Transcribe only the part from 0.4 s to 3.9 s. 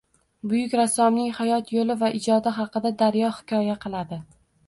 Buyuk rassomning hayot yo‘li va ijodi haqida Daryo hikoya